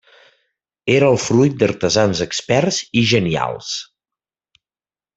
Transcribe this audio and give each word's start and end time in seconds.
Era 0.93 1.09
el 1.13 1.17
fruit 1.25 1.59
d'artesans 1.59 2.23
experts 2.27 2.81
i 3.03 3.07
genials. 3.15 3.71